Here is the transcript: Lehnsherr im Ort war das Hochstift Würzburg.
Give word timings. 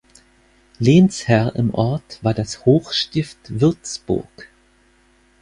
Lehnsherr 0.79 1.55
im 1.55 1.75
Ort 1.75 2.23
war 2.23 2.33
das 2.33 2.65
Hochstift 2.65 3.37
Würzburg. 3.61 4.47